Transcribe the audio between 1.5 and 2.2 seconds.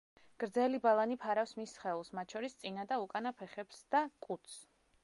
მის სხეულს,